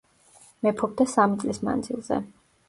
მეფობდა 0.67 1.07
სამი 1.11 1.37
წლის 1.45 1.61
მანძილზე. 1.69 2.21